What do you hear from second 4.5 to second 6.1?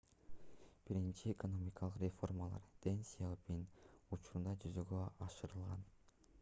жүзөгө ашырылган